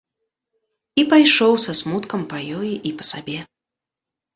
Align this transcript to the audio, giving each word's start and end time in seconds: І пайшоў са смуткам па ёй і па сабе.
І 1.01 1.03
пайшоў 1.11 1.53
са 1.67 1.77
смуткам 1.83 2.21
па 2.35 2.43
ёй 2.59 2.69
і 2.87 2.99
па 2.99 3.03
сабе. 3.15 3.39